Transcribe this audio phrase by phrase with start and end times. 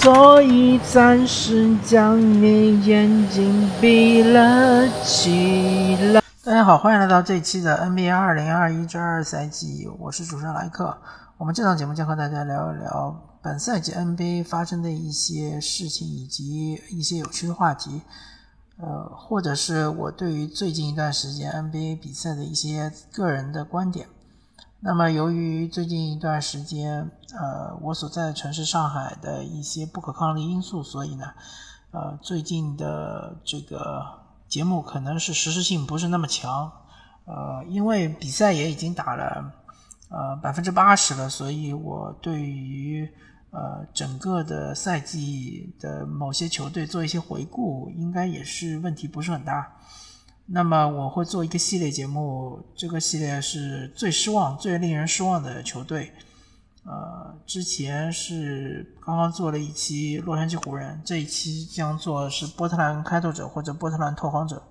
[0.00, 6.22] 所以暂时将你眼睛闭了起来。
[6.44, 10.96] 大家好，欢迎来到这一期的 NBA 二零二一至二赛季，我是主持人莱克。
[11.36, 18.00] 我们这档节目将和大家聊一聊本赛季 NBA 发生的一些事情以及一些有趣的话题，
[18.76, 24.06] 呃，或者是我对于最近一段时间 NBA 比赛的一些个人的观点。
[24.80, 31.26] 那么，由于最近一段时间，呃，我所在的城市上海的一些不可抗力因素，所以呢，
[31.90, 34.00] 呃，最近的这个
[34.46, 36.70] 节目可能是实时性不是那么强，
[37.24, 39.52] 呃，因为比赛也已经打了，
[40.10, 43.12] 呃，百分之八十了，所以我对于
[43.50, 49.76] 呃整个的赛季的某些球队做一些回顾，应该也是问题不是很大。
[50.50, 56.10] 那么我会做一个系列节目，这个系列是最失望、最令人失望的球队。
[56.84, 64.62] 呃，之前是刚刚做了一期洛杉矶湖人，这一期将做是波特兰开拓者或者波特兰拓荒者。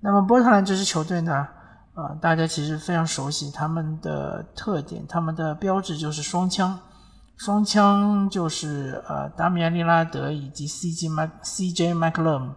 [0.00, 1.46] 那么波特兰这支球队呢，
[1.94, 6.76] 呃，大家其实非常熟悉，他们的特点、他们的标志就是双枪，
[7.36, 12.52] 双枪就是呃达米安利拉德以及 CJ 麦 CJ 麦克勒姆。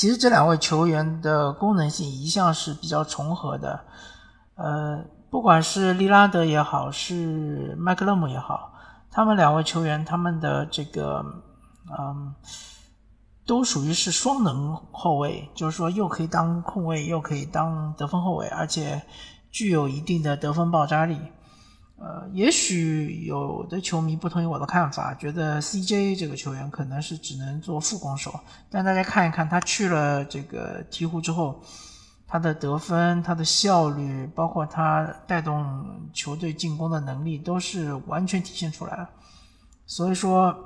[0.00, 3.80] 其实这两位球员的功能性一向是比较重合的，
[4.54, 8.72] 呃，不管是利拉德也好，是麦克勒姆也好，
[9.10, 11.22] 他们两位球员他们的这个，
[11.98, 12.34] 嗯，
[13.44, 19.02] 都属于是双能后卫，就是说又可以当控卫，又可以当得分后卫，而且
[19.50, 21.18] 具有一定的得分爆炸力。
[22.02, 28.40] 呃，也许有的球迷不同意我的看法，觉得 CJ 这个球员可能是只能做副攻手。
[28.70, 31.62] 但大家看一看，他去了这个鹈鹕之后，
[32.26, 39.10] 他的得分、他的效率，包括他带动球队进攻的能力，都是完全体现出来了。
[39.84, 40.56] 所以说，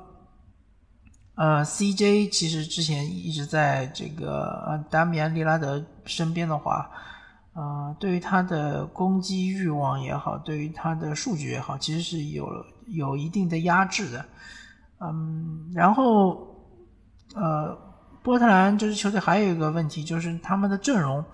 [1.35, 6.89] 呃，CJ 其实之前一直在这个呃达米安·利拉德身边的话。
[7.55, 12.49] 啊，对于他的攻击欲望也好，对于他的数据也好，其实是有
[12.89, 14.25] 有一定的压制的。
[14.99, 16.47] 嗯，然后
[17.35, 17.79] 呃，
[18.23, 21.25] 波特兰这支球队还有一个问题，就是他们的阵容，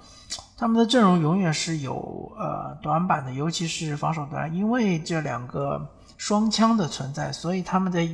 [0.59, 5.89] 他们的阵容永远是有呃短板的，尤其是防守端，因为这两个
[6.19, 8.07] 双枪的存在，所以他们的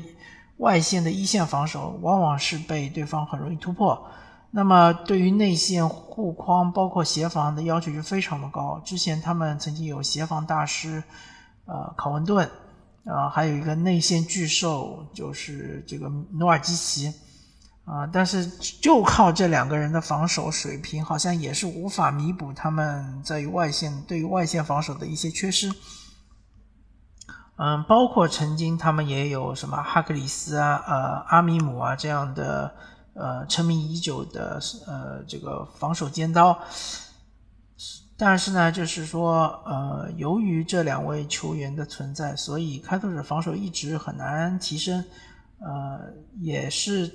[0.58, 4.00] 外线的一线防守往往是被对方很容易突破。
[4.52, 8.80] 那么对于内线护框包括协防的要求就非常的高。
[8.82, 11.02] 之前他们曾经有协防大师，
[11.66, 12.48] 呃，考文顿，
[13.04, 17.12] 啊，还有一个内线巨兽就是这个努尔基奇，
[17.84, 18.46] 啊，但是
[18.80, 25.70] 就靠这两个人的防守水平，好像也是无法弥补他们在于外线对于外线防守的一些缺失。
[27.56, 32.74] 嗯，包括曾经他们也有什么哈克里斯啊，呃，阿米姆啊这样的。
[33.18, 36.58] 呃，沉迷已久的呃，这个防守尖刀，
[38.14, 45.02] 但是呢，就是说，呃，由于这两位球员的存在，所以开拓者防守一直很难提升，
[45.60, 45.98] 呃，
[46.40, 47.10] 也是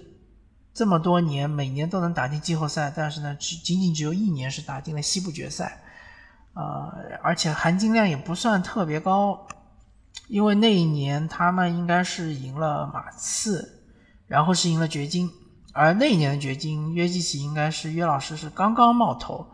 [0.73, 5.83] 这么多年每年都能打进季后赛，但是呢，只仅仅只有一年是打进了西部决赛，
[6.53, 9.47] 啊，而且含金量也不算特别高，
[10.27, 13.83] 因为那一年他们应该是赢了马刺，
[14.25, 15.29] 然后是赢了掘金。
[15.73, 19.47] 而那一年的掘金，约基奇应该是约老师是刚刚冒头，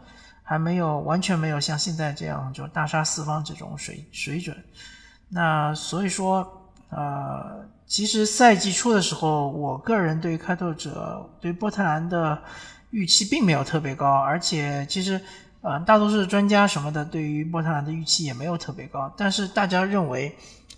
[0.43, 4.55] 还没有完全没有像现在这样就大杀四方这种水水准。
[5.29, 12.41] 那所以说，呃，其实赛季初的时候，我个人对于开拓者、对波特兰的
[12.91, 15.19] 预期并没有特别高，而且其实，
[15.61, 19.13] 呃，大多数专家什么的对于波特兰的预期也没有特别高。
[19.17, 20.35] 但是大家认为，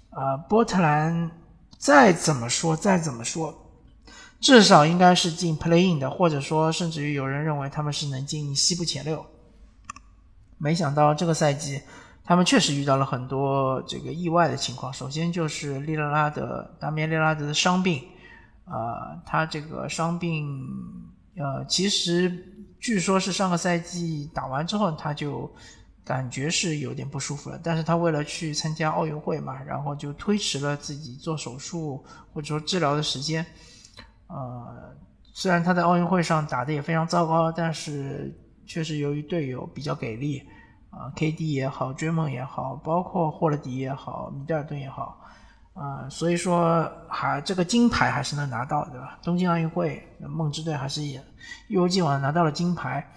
[0.10, 1.30] 呃，波特兰
[1.78, 3.56] 再怎么说，再怎么说。
[4.40, 9.26] 至少应该是进 playing 的，或者说，甚至于有人认为他们是能进西部前六。
[10.58, 11.82] 没想到这个赛季，
[12.24, 14.94] 他们确实遇到了很多这个意外的情况。
[14.94, 18.02] 首先就是利拉拉德，达米利拉德的伤病，
[18.66, 20.58] 啊，他这个伤病，
[21.36, 22.32] 呃，其实
[22.80, 25.52] 据说是上个赛季打完之后他就
[26.06, 32.04] 感觉是有点不舒服了，但是他为了去参加奥运会嘛，然后就推迟了自己做手术
[32.34, 33.46] 或者说治疗的时间。
[34.30, 38.32] 呃，虽然他在奥运会上打的也非常糟糕，但是
[38.68, 40.48] 确实由于队友比较给力，
[40.92, 45.20] 啊，KD 也好，追梦也好，包括霍勒迪也好，米德尔顿也好，
[45.74, 49.18] 啊，所以说还这个金牌还是能拿到，对吧？
[49.24, 51.20] 东京奥运会梦之队还是也
[51.68, 53.12] 一如既往拿到了金牌，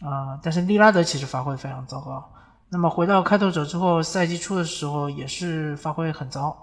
[0.00, 2.30] 啊，但是利拉德其实发挥非常糟糕。
[2.70, 6.56] 那么回到开拓者之后，赛季初的时候也是发挥很糟。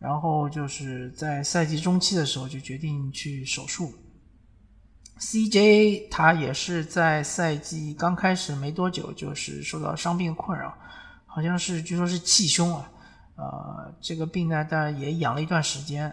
[0.00, 3.92] 然后就是在赛季中期的时候就决定去手术。
[5.20, 10.74] CJ 他也是在赛季刚开始没多久，就是受到伤病困扰，
[11.26, 12.90] 好像是据说是气胸啊，
[13.36, 16.10] 呃，这个病呢，但也养了一段时间，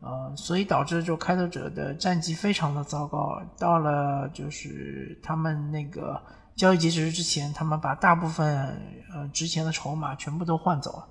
[0.00, 3.40] 呃，所以导致就开拓者的战绩非常的糟糕。
[3.56, 6.20] 到了就是他们那个
[6.56, 8.76] 交易截止日之前，他们把大部分
[9.14, 11.08] 呃值钱的筹码全部都换走了，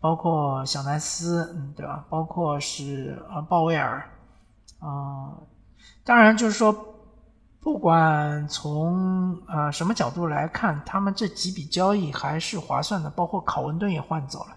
[0.00, 2.04] 包括小南斯，嗯，对吧？
[2.08, 4.08] 包括是呃鲍威尔，
[4.78, 5.34] 啊。
[6.04, 6.72] 当然，就是说，
[7.60, 13.10] 不管从呃什么角度来看，他们这几笔交易还是划算的。
[13.10, 14.56] 包括考文顿也换走了，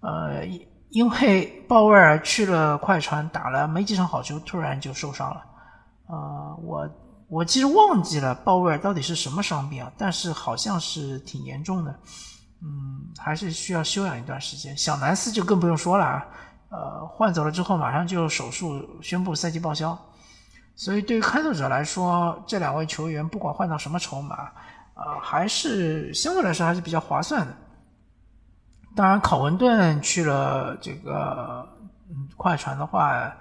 [0.00, 0.44] 呃，
[0.90, 5.42] 因为鲍威尔去了快船，打了没几场好球，突然就受伤了。
[6.08, 6.90] 呃，我
[7.28, 11.94] 我其实忘记了鲍威尔到底是什么伤病啊，但是好像是挺严重的，
[12.62, 14.76] 嗯，还是需要休养一段时间。
[14.76, 16.26] 小南斯就更不用说了啊，
[16.70, 19.98] 呃，换走了之后马上就手术宣布赛季报销。
[20.76, 24.34] 所以对于开拓者来说，这两位球员不管换到什么筹码，
[24.94, 27.54] 啊，还是相对来说还是比较划算的。
[28.96, 31.68] 当然，考文顿去了这个
[32.36, 33.32] 快船的话，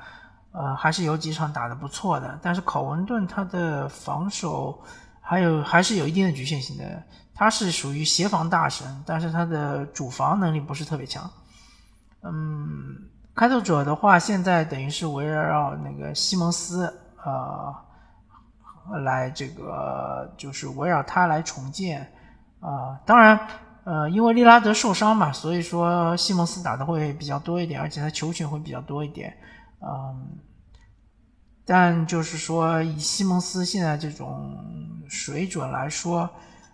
[0.51, 2.37] 呃，还是有几场打得不错的。
[2.41, 4.83] 但是考文顿他的防守
[5.21, 11.29] 还有还是有一定的局限性的，他是属于协防大神，但是他的主防能力不是特别强。
[12.21, 16.99] 嗯，开拓者的话，现在等于是围绕那个西蒙斯。
[17.25, 17.73] 呃，
[19.05, 22.01] 来这个就是围绕他来重建，
[22.59, 23.39] 啊，当然，
[23.85, 29.37] 呃，因为利拉德受伤嘛，所以说西蒙斯打的会比较多一点，而且他球权会比较多一点，
[29.79, 30.37] 嗯，
[31.65, 34.61] 但就是说以西蒙斯现在这种
[35.07, 36.29] 水准来说，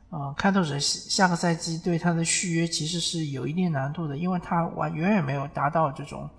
[0.10, 6.30] 呃，开拓者下个赛季对他的续约其实是有一定难度的，因为他完远远没有达到这种，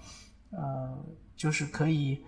[0.50, 0.98] 呃，
[1.36, 2.24] 就是可以。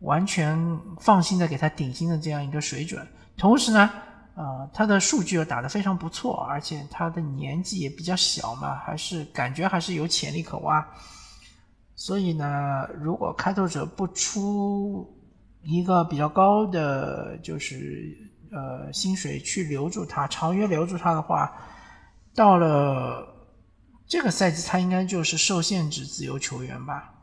[0.00, 0.58] 完全
[0.98, 3.06] 放心的给他顶薪的这样一个水准，
[3.36, 3.90] 同时呢，
[4.34, 10.82] 呃，他的数据又打得非常不错，而且他的年纪也比较小嘛，还是感觉还是有潜力可挖。
[11.94, 15.06] 所以呢，如果开拓者不出
[15.60, 18.16] 一个比较高的就是
[18.50, 21.52] 呃薪水去留住他，长约留住他的话，
[22.34, 23.26] 到了
[24.06, 27.14] 这个赛季他应该就是受限制自由球员吧。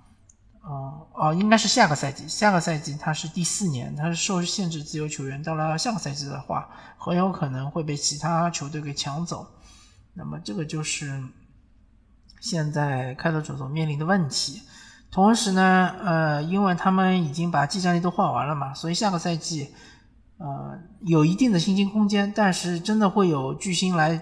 [0.61, 2.27] 哦哦，应该是下个赛季。
[2.27, 5.41] 下个赛季他是第四年，他是受限制自由球员。
[5.41, 9.47] 到了下个赛季的话，很有可能会被其他球队给抢走。
[10.13, 11.23] 那么这个就是
[12.41, 14.61] 现在开拓者所面临的问题。
[15.09, 19.73] 同时呢，呃，因为他们已经把技战力都换完了嘛，所以下个赛季
[20.37, 22.31] 呃有一定的薪金空间。
[22.35, 24.21] 但是真的会有巨星来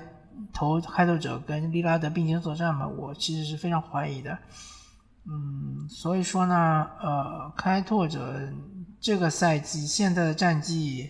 [0.53, 2.87] 投开拓者跟利拉德并肩作战吗？
[2.87, 4.37] 我其实是非常怀疑的。
[5.27, 8.39] 嗯，所以说呢，呃，开拓者
[9.01, 11.09] 这个赛季现在的战绩，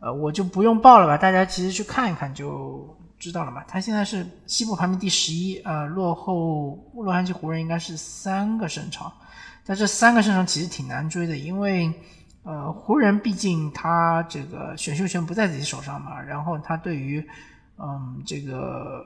[0.00, 3.62] 呃，我就不用报了吧，大家其实去看一看就知道了嘛。
[3.64, 9.12] 他现在是西部排名第十一，呃，落后洛杉矶湖人应该是三个胜场，
[9.66, 11.92] 但这三个胜场其实挺难追的，因为
[12.44, 17.24] 呃，湖人毕竟他这个选秀权不在自己手上嘛，然后他对于
[17.76, 19.04] 嗯这个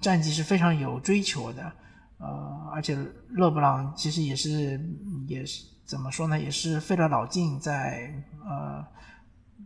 [0.00, 1.72] 战绩是非常有追求的。
[2.18, 2.96] 呃，而且
[3.30, 4.80] 勒布朗其实也是，
[5.26, 8.12] 也是怎么说呢，也是费了老劲在
[8.44, 8.84] 呃，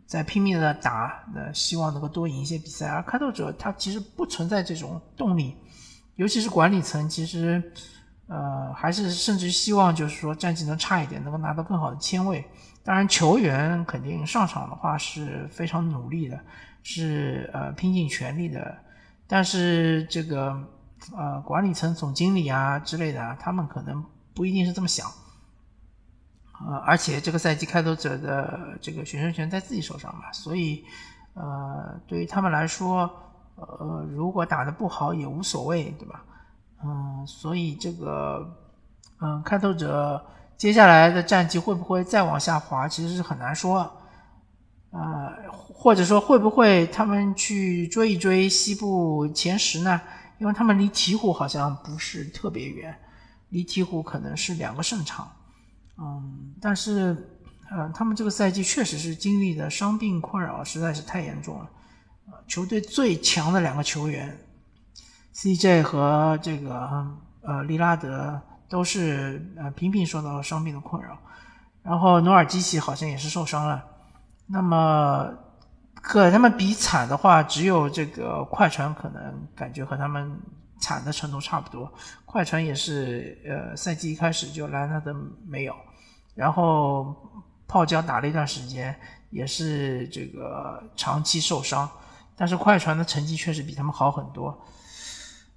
[0.05, 2.87] 在拼命的打，呃，希望能够多赢一些比赛。
[2.87, 5.55] 而开拓者他其实不存在这种动力，
[6.15, 7.61] 尤其是管理层，其实
[8.27, 12.43] 呃，还是甚至希望就是说战绩能差一点，能够拿到更好的签位。
[12.83, 16.39] 当然，球员肯定上场的话是非常努力的，
[16.83, 18.77] 是呃拼尽全力的，
[19.27, 20.61] 但是这个。
[21.15, 24.03] 呃，管理层、总经理啊之类的，他们可能
[24.35, 25.09] 不一定是这么想。
[26.67, 30.83] 呃，而且这个赛季开拓者的这个选秀权在自己手上嘛，所以
[31.35, 33.09] 呃，对于他们来说，
[33.55, 36.21] 呃，如果打得不好也无所谓，对吧？
[36.83, 38.57] 嗯，所以这个，
[39.21, 40.21] 嗯，开拓者
[40.59, 43.89] 接下来的战绩会不会再往下滑，其实是很难说。
[44.91, 50.01] 呃，或者说会不会他们去追一追西部前十呢？
[50.37, 52.93] 因为他们离鹈鹕好像不是特别远，
[53.49, 55.31] 离鹈鹕可能是两个胜场，
[55.97, 57.15] 嗯，但是，
[57.71, 61.69] 呃，他们这个赛季确实是经历的伤病困扰实在是太严重了，
[62.27, 64.37] 呃，球队最强的两个球员
[65.35, 67.07] ，CJ 和这个
[67.43, 71.17] 呃利拉德都是呃频频受到伤病的困扰，
[71.83, 73.83] 然后努尔基奇好像也是受伤了，
[74.47, 75.33] 那么。
[76.01, 80.31] 和他们比惨的话，只有这个快船可能感觉和他们
[80.79, 81.91] 惨的程度差不多。
[82.25, 85.13] 快船也是，呃，赛季一开始就莱纳德
[85.45, 85.75] 没有，
[86.35, 87.13] 然后
[87.67, 88.97] 泡椒打了一段时间，
[89.29, 91.87] 也是这个长期受伤。
[92.37, 94.57] 但是快船的成绩确实比他们好很多。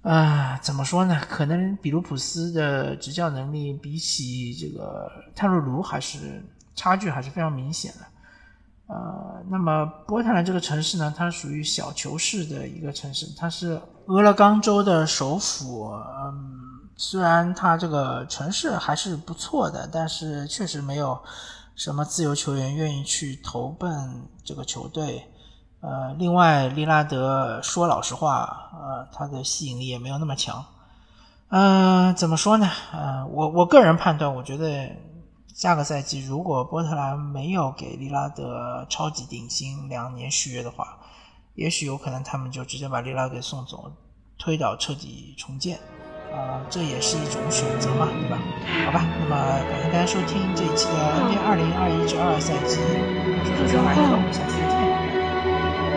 [0.03, 1.17] 啊，怎么说呢？
[1.29, 6.43] 可能比卢普斯的执教能力比起这个泰勒卢还是
[6.75, 7.99] 差距还是非常明显的。
[8.87, 15.89] 呃，那么波特兰这个城市呢，它属于小球市的一个城市，它是俄勒冈州的首府。
[16.25, 21.17] 嗯，虽然它这个城市还是不错的，但是确实没有
[21.75, 25.25] 什么自由球员愿意去投奔这个球队。
[25.83, 30.63] 呃，另外，利拉德说老实话，呃，他的吸引力也没有那么强。
[31.49, 32.69] 嗯，怎么说呢？
[32.93, 34.89] 呃，我我个人判断，我觉得
[35.53, 40.97] 下个赛季如果波特兰没有给利拉德超级顶薪两年续约的话，
[41.55, 43.91] 也许有可能他们就直接把利拉德送走，
[44.39, 45.77] 推倒彻底重建。
[46.33, 48.39] 啊，这也是一种选择嘛，对吧？
[48.85, 49.35] 好吧，那么
[49.69, 54.92] 感谢大家收听这一期的 NBA 二零二一至二赛季，我是主持人麦克，我们下期再见。